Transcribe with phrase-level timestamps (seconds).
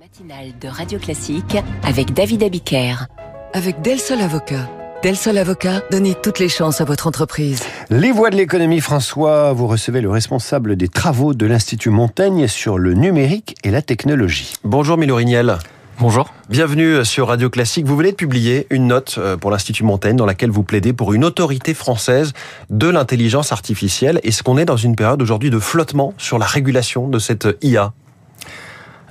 [0.00, 3.06] matinale de Radio Classique avec David Abiker.
[3.52, 4.68] Avec Del Sol Avocat.
[5.04, 7.62] Del Sol Avocat, donnez toutes les chances à votre entreprise.
[7.90, 12.76] Les voix de l'économie, François, vous recevez le responsable des travaux de l'Institut Montaigne sur
[12.76, 14.54] le numérique et la technologie.
[14.64, 15.58] Bonjour Milo Rignel.
[16.00, 16.28] Bonjour.
[16.48, 17.86] Bienvenue sur Radio Classique.
[17.86, 21.12] Vous venez de publier une note euh, pour l'Institut Montaigne dans laquelle vous plaidez pour
[21.12, 22.32] une autorité française
[22.68, 24.18] de l'intelligence artificielle.
[24.24, 27.92] Est-ce qu'on est dans une période aujourd'hui de flottement sur la régulation de cette IA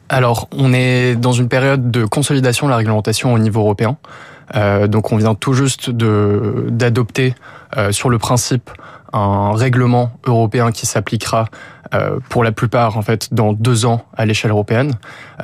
[0.09, 3.97] Alors, on est dans une période de consolidation de la réglementation au niveau européen.
[4.55, 7.35] Euh, donc, on vient tout juste d'adopter
[7.77, 8.69] euh, sur le principe
[9.13, 11.45] un règlement européen qui s'appliquera
[11.93, 14.95] euh, pour la plupart en fait dans deux ans à l'échelle européenne.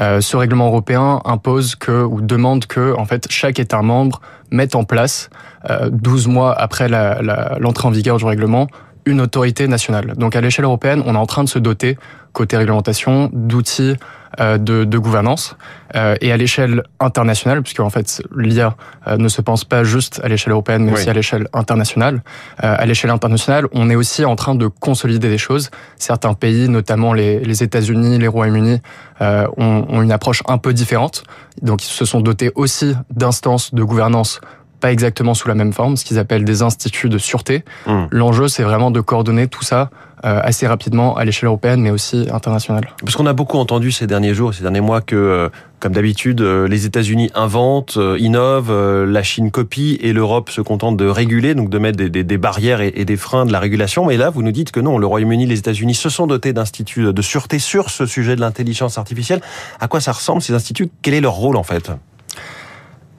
[0.02, 4.20] Euh, ce règlement européen impose que ou demande que en fait chaque État membre
[4.50, 5.30] mette en place
[5.70, 8.68] euh, 12 mois après l'entrée en vigueur du règlement
[9.10, 10.14] une autorité nationale.
[10.16, 11.98] Donc à l'échelle européenne, on est en train de se doter,
[12.34, 13.96] côté réglementation, d'outils
[14.40, 15.58] euh, de, de, gouvernance.
[15.96, 18.76] Euh, et à l'échelle internationale, puisque en fait l'IA
[19.08, 21.00] euh, ne se pense pas juste à l'échelle européenne, mais oui.
[21.00, 22.22] aussi à l'échelle internationale.
[22.60, 25.72] à l'échelle internationale, on est aussi en train de consolider des choses.
[25.98, 28.82] Certains pays, notamment les, les États-Unis, les Royaumes-Unis,
[29.20, 31.24] ont, ont une approche un peu différente.
[31.64, 34.42] Donc ils se sont dotés aussi d'instances de gouvernance
[34.80, 37.64] pas exactement sous la même forme, ce qu'ils appellent des instituts de sûreté.
[37.86, 38.06] Mmh.
[38.12, 39.90] L'enjeu, c'est vraiment de coordonner tout ça
[40.26, 42.90] euh, assez rapidement à l'échelle européenne, mais aussi internationale.
[43.02, 46.42] Parce qu'on a beaucoup entendu ces derniers jours, ces derniers mois, que, euh, comme d'habitude,
[46.42, 51.70] euh, les États-Unis inventent, innovent, la Chine copie et l'Europe se contente de réguler, donc
[51.70, 54.06] de mettre des, des, des barrières et, et, des freins de la régulation.
[54.08, 57.14] Mais là, vous nous dites que non, le Royaume-Uni, les États-Unis se sont dotés d'instituts
[57.14, 59.40] de sûreté sur ce sujet de l'intelligence artificielle.
[59.80, 60.90] À quoi ça ressemble ces instituts?
[61.02, 61.92] Quel est leur rôle en fait?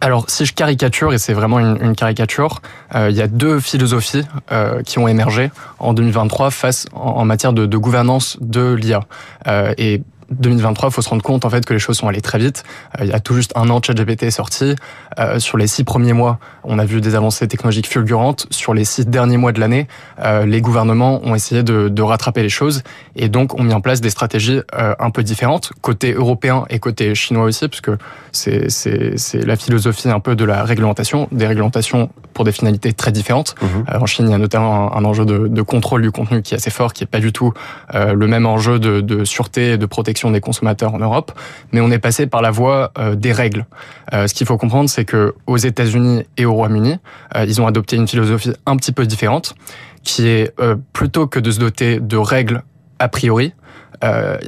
[0.01, 2.63] Alors, si je caricature, et c'est vraiment une, caricature,
[2.95, 7.53] euh, il y a deux philosophies euh, qui ont émergé en 2023 face en, matière
[7.53, 9.01] de, de, gouvernance de l'IA.
[9.47, 12.21] Euh, et 2023, il faut se rendre compte en fait que les choses sont allées
[12.21, 12.65] très vite.
[12.99, 14.77] Euh, il y a tout juste un an, ChatGPT est sorti.
[15.19, 18.47] Euh, sur les six premiers mois, on a vu des avancées technologiques fulgurantes.
[18.51, 19.89] Sur les six derniers mois de l'année,
[20.25, 22.83] euh, les gouvernements ont essayé de, de, rattraper les choses
[23.15, 27.15] et donc ont mis en place des stratégies un peu différentes, côté européen et côté
[27.15, 27.99] chinois aussi, parce que
[28.33, 33.55] c'est la philosophie un peu de la réglementation, des réglementations pour des finalités très différentes.
[33.61, 33.97] Mmh.
[34.01, 36.55] en Chine, il y a notamment un, un enjeu de, de, contrôle du contenu qui
[36.55, 37.53] est assez fort, qui est pas du tout
[37.93, 41.33] le même enjeu de, de sûreté et de protection des consommateurs en Europe,
[41.73, 43.65] mais on est passé par la voie euh, des règles.
[44.13, 46.99] Euh, ce qu'il faut comprendre, c'est que aux États-Unis et au Royaume-Uni,
[47.37, 49.55] euh, ils ont adopté une philosophie un petit peu différente,
[50.03, 50.55] qui est
[50.93, 52.63] plutôt que de se doter de règles
[52.99, 53.53] a priori,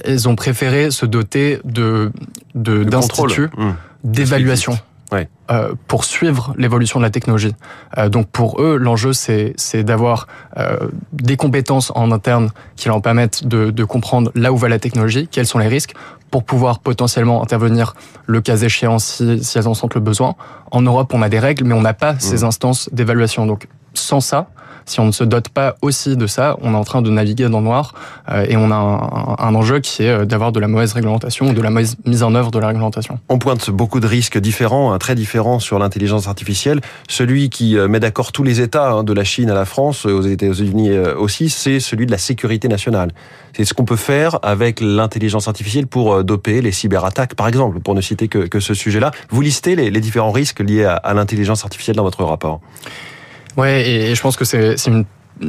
[0.07, 2.11] ils ont préféré se doter de
[2.55, 4.77] d'instituts de, mmh.
[5.13, 5.29] Ouais.
[5.51, 7.55] euh, pour suivre l'évolution de la technologie.
[7.99, 13.47] Euh, donc pour eux, l'enjeu c'est d'avoir euh, des compétences en interne qui leur permettent
[13.47, 15.95] de, de, comprendre là où va la technologie, quels sont les risques,
[16.31, 17.95] pour pouvoir potentiellement intervenir
[18.27, 20.35] le cas échéant si, si elles en sentent le besoin.
[20.71, 22.21] En Europe, on a des règles, mais on n'a pas mmh.
[22.21, 23.47] ces instances d'évaluation.
[23.47, 24.49] Donc sans ça,
[24.87, 27.49] si on ne se dote pas aussi de ça, on est en train de naviguer
[27.49, 27.95] dans le noir
[28.31, 31.53] euh, et on a un, enjeu qui est euh, d'avoir de la mauvaise réglementation ou
[31.53, 33.19] de la mauvaise mise en œuvre de la réglementation.
[33.29, 36.81] On pointe beaucoup de risques différents, hein, très différents sur l'intelligence artificielle.
[37.09, 40.07] Celui qui euh, met d'accord tous les États, hein, de la Chine à la France,
[40.07, 43.13] aux États-Unis aussi, c'est celui de la sécurité nationale.
[43.57, 47.95] C'est ce qu'on peut faire avec l'intelligence artificielle pour doper les cyberattaques, par exemple, pour
[47.95, 49.11] ne citer que, ce sujet-là.
[49.31, 52.61] Vous listez les, différents risques liés à l'intelligence artificielle dans votre rapport.
[53.57, 54.77] Ouais, et, je pense que c'est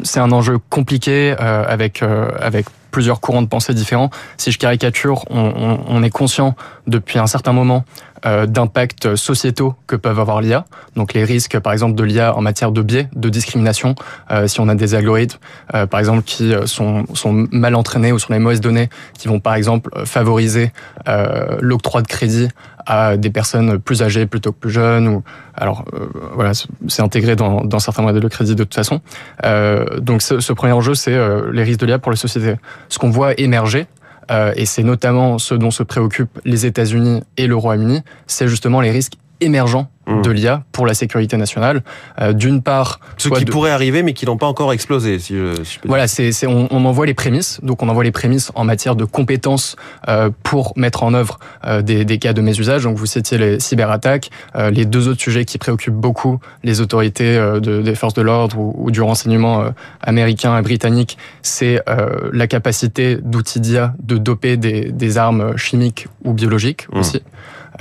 [0.03, 4.11] c'est un enjeu compliqué euh, avec euh, avec plusieurs courants de pensée différents.
[4.37, 6.55] Si je caricature, on, on, on est conscient
[6.87, 7.83] depuis un certain moment
[8.25, 10.63] euh, d'impacts sociétaux que peuvent avoir l'IA.
[10.95, 13.95] Donc les risques, par exemple, de l'IA en matière de biais, de discrimination.
[14.31, 15.39] Euh, si on a des algorithmes,
[15.73, 19.41] euh, par exemple, qui sont, sont mal entraînés ou sur les mauvaises données, qui vont,
[19.41, 20.71] par exemple, favoriser
[21.09, 22.47] euh, l'octroi de crédit
[22.85, 25.07] à des personnes plus âgées plutôt que plus jeunes.
[25.07, 25.23] Ou
[25.55, 25.85] alors
[26.33, 28.99] voilà, c'est intégré dans, dans, certains modèles de crédit de toute façon.
[29.99, 31.17] donc ce, ce, premier enjeu, c'est
[31.53, 32.55] les risques de l'IA pour les sociétés.
[32.89, 33.87] Ce qu'on voit émerger,
[34.31, 38.81] euh, et c'est notamment ce dont se préoccupent les États-Unis et le Royaume-Uni, c'est justement
[38.81, 40.21] les risques émergents mmh.
[40.21, 41.83] de l'IA pour la sécurité nationale.
[42.19, 43.51] Euh, D'une part, ce qui de...
[43.51, 45.19] pourrait arriver, mais qui n'ont pas encore explosé.
[45.19, 47.59] Si je, si je voilà, c'est on, on envoie les prémices.
[47.63, 49.75] Donc on envoie les prémices en matière de compétences
[50.07, 52.83] euh, pour mettre en œuvre euh, des, des, cas de mésusage.
[52.83, 57.37] Donc vous citiez les cyberattaques, euh, les deux autres sujets qui préoccupent beaucoup les autorités
[57.37, 59.65] euh, de, des forces de l'ordre ou, ou, du renseignement
[60.01, 61.81] américain et britannique, c'est
[62.31, 66.99] la capacité d'outils d'IA de doper des, des, armes chimiques ou biologiques mmh.
[66.99, 67.21] aussi.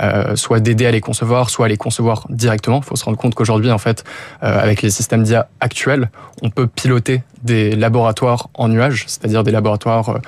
[0.01, 2.79] Euh, soit d'aider à les concevoir, soit à les concevoir voir directement.
[2.79, 4.03] Il faut se rendre compte qu'aujourd'hui, en fait,
[4.41, 6.09] avec les systèmes d'IA actuels,
[6.41, 10.19] on peut piloter des laboratoires en nuage, c'est-à-dire des laboratoires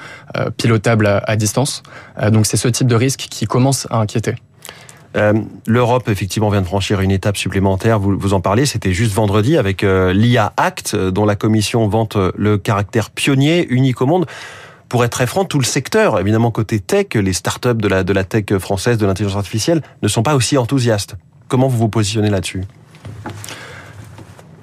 [0.56, 1.84] pilotables à, distance.
[2.32, 4.36] donc c'est ce type de risque qui commence à inquiéter.
[5.16, 5.34] Euh,
[5.66, 8.00] L'Europe, effectivement, vient de franchir une étape supplémentaire.
[8.00, 11.88] Vous, vous en parlez, c'était juste vendredi avec euh, l'IA Act, euh, dont la Commission
[11.88, 14.26] vante le caractère pionnier, unique au monde.
[14.90, 18.14] Pour être très franc, tout le secteur, évidemment côté tech, les startups de la, de
[18.14, 21.16] la tech française, de l'intelligence artificielle, ne sont pas aussi enthousiastes.
[21.48, 22.64] Comment vous vous positionnez là-dessus?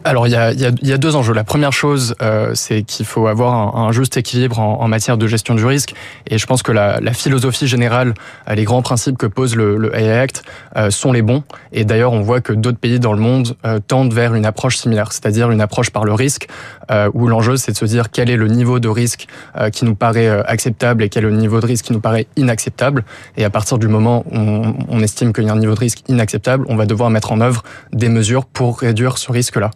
[0.05, 1.33] Alors il y a, y, a, deux enjeux.
[1.33, 5.17] La première chose, euh, c'est qu'il faut avoir un, un juste équilibre en, en, matière
[5.17, 5.95] de gestion du risque.
[6.27, 8.15] Et je pense que la, la philosophie générale,
[8.49, 10.43] euh, les grands principes que pose le, le AI Act
[10.77, 11.43] euh, sont les bons.
[11.73, 14.77] Et d'ailleurs, on voit que d'autres pays dans le monde euh, tendent vers une approche
[14.77, 16.49] similaire, c'est-à-dire une approche par le risque,
[16.91, 19.27] euh, où l'enjeu c'est de se dire quel est le niveau de risque
[19.73, 23.05] qui nous paraît acceptable et quel est le niveau de risque qui nous paraît inacceptable.
[23.37, 25.79] Et à partir du moment où on, on estime qu'il y a un niveau de
[25.79, 27.63] risque inacceptable, on va devoir mettre en œuvre
[27.93, 29.71] des mesures pour réduire ce risque-là.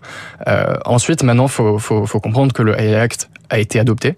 [0.47, 4.17] Euh, ensuite, maintenant, faut, faut, faut comprendre que le AI Act a été adopté.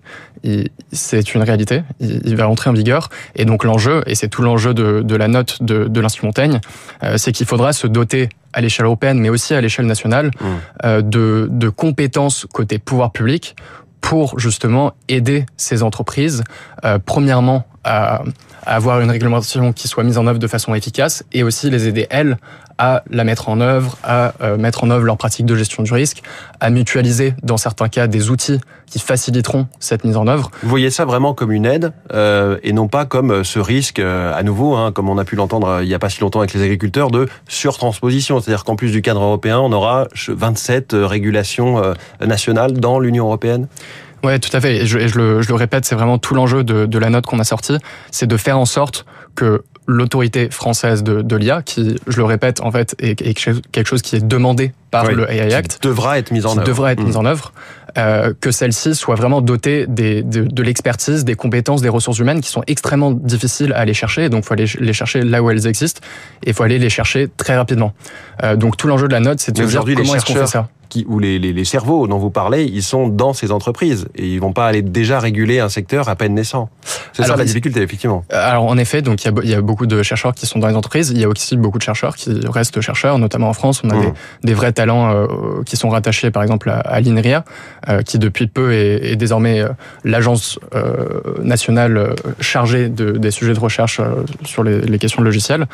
[0.92, 1.82] C'est une réalité.
[2.00, 3.10] Il, il, va entrer en vigueur.
[3.34, 6.60] Et donc l'enjeu, et c'est tout l'enjeu de, de, la note de, de l'Institut Montaigne,
[7.02, 10.46] euh, c'est qu'il faudra se doter à l'échelle européenne, mais aussi à l'échelle nationale, mmh.
[10.84, 13.56] euh, de, de compétences côté pouvoir public
[14.00, 16.44] pour justement aider ces entreprises,
[16.84, 18.22] euh, premièrement, à,
[18.66, 22.06] avoir une réglementation qui soit mise en œuvre de façon efficace et aussi les aider,
[22.10, 22.36] elles,
[22.76, 25.92] à la mettre en œuvre, à euh, mettre en œuvre leurs pratiques de gestion du
[25.92, 26.22] risque,
[26.60, 30.50] à mutualiser, dans certains cas, des outils qui faciliteront cette mise en œuvre.
[30.62, 33.98] Vous voyez ça vraiment comme une aide euh, et non pas comme euh, ce risque,
[33.98, 36.54] à nouveau, hein, comme on a pu l'entendre il n'y a pas si longtemps avec
[36.54, 38.40] les agriculteurs, de surtransposition.
[38.40, 41.82] C'est-à-dire qu'en plus du cadre européen, on aura 27 régulations
[42.20, 43.66] nationales dans l'Union européenne?
[44.24, 44.78] Oui, tout à fait.
[44.78, 47.10] Et je, et je, le, je le, répète, c'est vraiment tout l'enjeu de, de, la
[47.10, 47.76] note qu'on a sortie,
[48.10, 52.60] c'est de faire en sorte que l'autorité française de, de l'IA, qui, je le répète,
[52.60, 56.18] en fait, est, est, quelque chose qui est demandé par oui, le AI Act, devra
[56.18, 57.06] être mise en œuvre, devra être mmh.
[57.06, 57.52] mise en œuvre,
[57.96, 62.40] euh, que celle-ci soit vraiment dotée des, de, de l'expertise, des compétences, des ressources humaines
[62.40, 64.28] qui sont extrêmement difficiles à aller chercher.
[64.28, 66.00] Donc, il faut aller les chercher là où elles existent
[66.44, 67.94] et il faut aller les chercher très rapidement.
[68.42, 70.68] Euh, donc, tout l'enjeu de la note, c'est de dire comment est-ce qu'on fait ça
[70.88, 74.26] qui, où les, les, les, cerveaux dont vous parlez, ils sont dans ces entreprises et
[74.26, 76.70] ils vont pas aller déjà réguler un secteur à peine naissant.
[77.12, 78.24] C'est ça la difficulté, effectivement.
[78.30, 80.58] Alors en effet, donc il y, a, il y, a, beaucoup de chercheurs qui sont
[80.58, 81.10] dans les entreprises.
[81.10, 83.82] Il y a aussi beaucoup de chercheurs qui restent chercheurs, notamment en France.
[83.84, 84.00] On a mmh.
[84.00, 84.12] des,
[84.44, 85.26] des, vrais talents euh,
[85.66, 87.44] qui sont rattachés, par exemple, à, à l'INRIA,
[87.88, 89.68] euh, qui depuis peu est, est désormais euh,
[90.04, 94.00] l'agence euh, nationale chargée de, des sujets de recherche
[94.44, 95.66] sur les, les, questions de logiciels.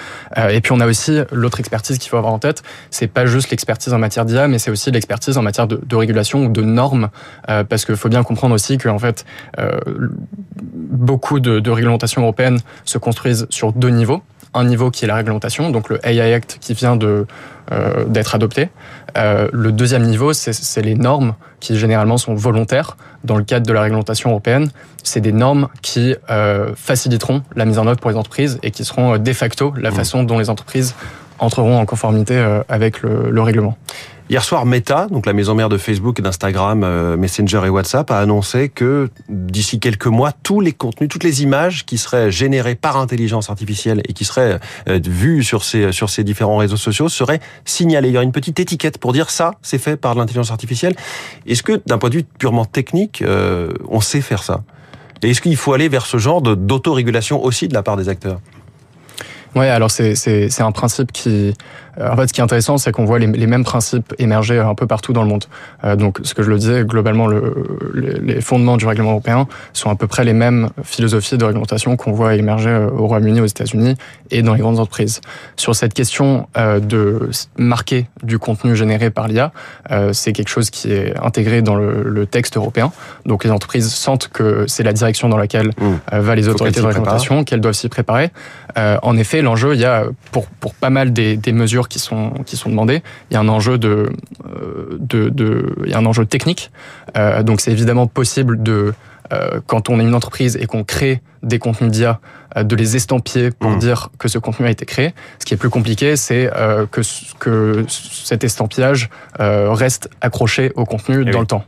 [0.50, 2.62] et puis on a aussi l'autre expertise qu'il faut avoir en tête.
[2.90, 5.96] C'est pas juste l'expertise en matière d'IA, mais c'est aussi expertise en matière de, de
[5.96, 7.10] régulation ou de normes,
[7.50, 9.26] euh, parce qu'il faut bien comprendre aussi que en fait,
[9.58, 9.78] euh,
[10.62, 14.22] beaucoup de, de réglementations européennes se construisent sur deux niveaux
[14.56, 17.26] un niveau qui est la réglementation, donc le AI Act qui vient de
[17.72, 18.68] euh, d'être adopté.
[19.16, 23.82] Le deuxième niveau, c'est les normes qui généralement sont volontaires dans le cadre de la
[23.82, 24.70] réglementation européenne.
[25.02, 26.14] C'est des normes qui
[26.76, 29.94] faciliteront la mise en œuvre pour les entreprises et qui seront de facto la mmh.
[29.94, 30.94] façon dont les entreprises
[31.40, 32.36] entreront en conformité
[32.68, 33.76] avec le, le règlement.
[34.30, 38.10] Hier soir, Meta, donc la maison mère de Facebook et d'Instagram, euh, Messenger et WhatsApp,
[38.10, 42.74] a annoncé que d'ici quelques mois, tous les contenus, toutes les images qui seraient générées
[42.74, 47.10] par intelligence artificielle et qui seraient euh, vues sur ces, sur ces différents réseaux sociaux
[47.10, 48.08] seraient signalées.
[48.08, 50.94] Il y aurait une petite étiquette pour dire ça, c'est fait par l'intelligence artificielle.
[51.46, 54.62] Est-ce que, d'un point de vue purement technique, euh, on sait faire ça?
[55.22, 58.40] Et est-ce qu'il faut aller vers ce genre d'autorégulation aussi de la part des acteurs?
[59.54, 61.54] Ouais, alors c'est c'est un principe qui
[62.00, 64.58] euh, en fait, ce qui est intéressant, c'est qu'on voit les, les, mêmes principes émerger
[64.58, 65.44] un peu partout dans le monde.
[65.84, 67.54] Euh, donc, ce que je le disais, globalement, le,
[67.94, 72.12] les, fondements du règlement européen sont à peu près les mêmes philosophies de réglementation qu'on
[72.12, 73.96] voit émerger euh, au Royaume-Uni, aux États-Unis
[74.30, 75.20] et dans les grandes entreprises.
[75.56, 79.52] Sur cette question euh, de marquer du contenu généré par l'IA,
[79.90, 82.90] euh, c'est quelque chose qui est intégré dans le, le, texte européen.
[83.26, 86.18] Donc, les entreprises sentent que c'est la direction dans laquelle mmh.
[86.18, 88.30] va les autorités de réglementation, qu'elles doivent s'y préparer.
[88.76, 92.30] en effet, l'enjeu, il y a pour, pour pas mal des, des mesures qui sont
[92.44, 93.02] qui sont demandées.
[93.30, 94.12] Il y a un enjeu de
[94.98, 96.70] de, de il y a un enjeu technique.
[97.16, 98.94] Euh, donc c'est évidemment possible de
[99.32, 102.20] euh, quand on est une entreprise et qu'on crée des contenus d'IA,
[102.56, 103.78] euh, de les estampiller pour mmh.
[103.78, 105.14] dire que ce contenu a été créé.
[105.38, 107.00] Ce qui est plus compliqué, c'est euh, que,
[107.38, 109.10] que cet estampillage
[109.40, 111.40] euh, reste accroché au contenu et dans oui.
[111.40, 111.64] le temps.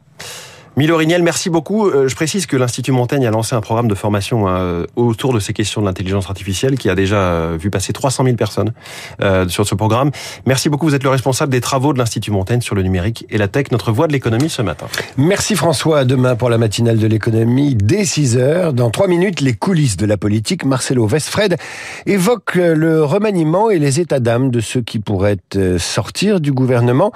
[0.78, 1.88] Milo Rignel, merci beaucoup.
[1.88, 5.40] Euh, je précise que l'Institut Montaigne a lancé un programme de formation hein, autour de
[5.40, 8.74] ces questions de l'intelligence artificielle qui a déjà euh, vu passer 300 000 personnes
[9.22, 10.10] euh, sur ce programme.
[10.44, 10.84] Merci beaucoup.
[10.84, 13.70] Vous êtes le responsable des travaux de l'Institut Montaigne sur le numérique et la tech,
[13.70, 14.86] notre voix de l'économie ce matin.
[15.16, 16.04] Merci François.
[16.04, 18.74] Demain pour la matinale de l'économie dès 6 heures.
[18.74, 20.66] Dans 3 minutes, les coulisses de la politique.
[20.66, 21.56] Marcelo Westfred
[22.04, 25.38] évoque le remaniement et les états d'âme de ceux qui pourraient
[25.78, 27.12] sortir du gouvernement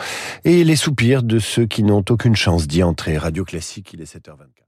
[0.47, 3.19] et les soupirs de ceux qui n'ont aucune chance d'y entrer.
[3.19, 4.63] Radio Classique, il est 7h24.